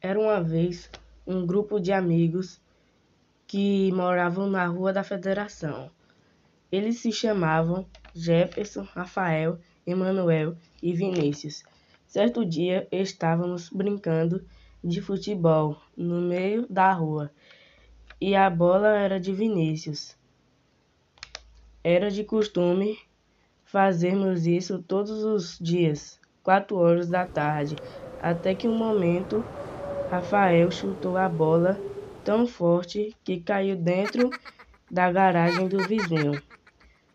Era 0.00 0.18
uma 0.18 0.42
vez 0.42 0.90
um 1.26 1.46
grupo 1.46 1.80
de 1.80 1.92
amigos 1.92 2.60
que 3.46 3.90
moravam 3.92 4.48
na 4.48 4.66
Rua 4.66 4.92
da 4.92 5.02
Federação. 5.02 5.90
Eles 6.70 6.98
se 6.98 7.10
chamavam 7.10 7.86
Jefferson, 8.14 8.82
Rafael, 8.82 9.58
Emanuel 9.86 10.56
e 10.82 10.92
Vinícius. 10.92 11.64
Certo 12.06 12.44
dia 12.44 12.86
estávamos 12.90 13.70
brincando 13.70 14.44
de 14.82 15.00
futebol 15.00 15.80
no 15.96 16.20
meio 16.20 16.66
da 16.68 16.92
rua 16.92 17.30
e 18.20 18.34
a 18.34 18.48
bola 18.48 18.96
era 18.96 19.20
de 19.20 19.32
Vinícius. 19.32 20.16
Era 21.82 22.10
de 22.10 22.24
costume 22.24 22.98
fazermos 23.64 24.46
isso 24.46 24.82
todos 24.82 25.24
os 25.24 25.58
dias, 25.58 26.20
quatro 26.42 26.76
horas 26.76 27.08
da 27.08 27.26
tarde, 27.26 27.76
até 28.18 28.54
que 28.54 28.68
um 28.68 28.76
momento 28.76 29.44
Rafael 30.10 30.70
chutou 30.70 31.16
a 31.16 31.28
bola 31.28 31.80
tão 32.24 32.46
forte 32.46 33.14
que 33.24 33.40
caiu 33.40 33.76
dentro 33.76 34.30
da 34.88 35.10
garagem 35.10 35.66
do 35.66 35.82
vizinho. 35.82 36.40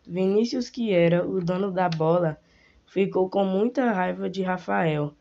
Vinícius, 0.06 0.68
que 0.68 0.92
era 0.92 1.26
o 1.26 1.40
dono 1.40 1.70
da 1.70 1.88
bola, 1.88 2.38
ficou 2.86 3.30
com 3.30 3.44
muita 3.44 3.90
raiva 3.92 4.28
de 4.28 4.42
Rafael 4.42 5.14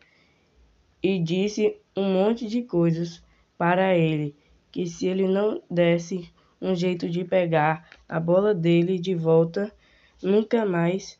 e 1.01 1.17
disse 1.17 1.77
um 1.95 2.11
monte 2.13 2.45
de 2.45 2.61
coisas 2.61 3.23
para 3.57 3.95
ele, 3.97 4.35
que 4.69 4.85
se 4.85 5.07
ele 5.07 5.27
não 5.27 5.61
desse 5.69 6.29
um 6.61 6.75
jeito 6.75 7.09
de 7.09 7.23
pegar 7.23 7.89
a 8.07 8.19
bola 8.19 8.53
dele 8.53 8.99
de 8.99 9.15
volta, 9.15 9.71
nunca 10.21 10.65
mais 10.65 11.17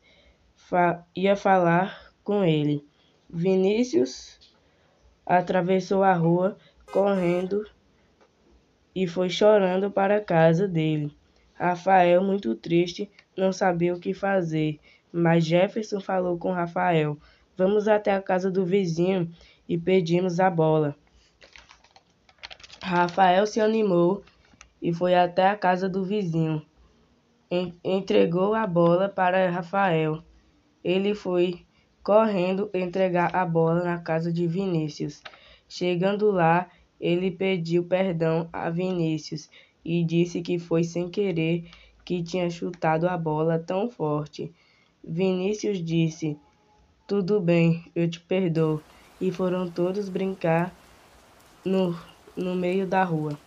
fa 0.54 1.02
ia 1.16 1.34
falar 1.34 2.12
com 2.22 2.44
ele. 2.44 2.86
Vinícius 3.28 4.41
atravessou 5.26 6.02
a 6.02 6.12
rua 6.12 6.56
correndo 6.90 7.64
e 8.94 9.06
foi 9.06 9.30
chorando 9.30 9.90
para 9.90 10.16
a 10.16 10.20
casa 10.20 10.68
dele. 10.68 11.16
Rafael, 11.54 12.22
muito 12.22 12.54
triste, 12.54 13.10
não 13.36 13.52
sabia 13.52 13.94
o 13.94 14.00
que 14.00 14.12
fazer, 14.12 14.80
mas 15.12 15.44
Jefferson 15.44 16.00
falou 16.00 16.36
com 16.38 16.52
Rafael: 16.52 17.16
Vamos 17.56 17.88
até 17.88 18.12
a 18.12 18.22
casa 18.22 18.50
do 18.50 18.64
vizinho 18.64 19.30
e 19.68 19.78
pedimos 19.78 20.40
a 20.40 20.50
bola. 20.50 20.96
Rafael 22.82 23.46
se 23.46 23.60
animou 23.60 24.22
e 24.80 24.92
foi 24.92 25.14
até 25.14 25.48
a 25.48 25.56
casa 25.56 25.88
do 25.88 26.04
vizinho. 26.04 26.62
Entregou 27.84 28.54
a 28.54 28.66
bola 28.66 29.08
para 29.08 29.48
Rafael. 29.50 30.22
Ele 30.82 31.14
foi 31.14 31.64
correndo 32.02 32.70
entregar 32.74 33.34
a 33.34 33.44
bola 33.46 33.84
na 33.84 33.98
casa 33.98 34.32
de 34.32 34.46
Vinícius. 34.46 35.22
Chegando 35.68 36.30
lá, 36.30 36.70
ele 37.00 37.30
pediu 37.30 37.84
perdão 37.84 38.48
a 38.52 38.70
Vinícius 38.70 39.48
e 39.84 40.04
disse 40.04 40.42
que 40.42 40.58
foi 40.58 40.84
sem 40.84 41.08
querer 41.08 41.70
que 42.04 42.22
tinha 42.22 42.50
chutado 42.50 43.08
a 43.08 43.16
bola 43.16 43.58
tão 43.58 43.88
forte. 43.88 44.52
Vinícius 45.02 45.84
disse: 45.84 46.36
Tudo 47.06 47.40
bem, 47.40 47.90
eu 47.94 48.08
te 48.08 48.20
perdoo. 48.20 48.82
E 49.20 49.30
foram 49.30 49.70
todos 49.70 50.08
brincar 50.08 50.76
no, 51.64 51.96
no 52.36 52.56
meio 52.56 52.86
da 52.86 53.04
rua. 53.04 53.38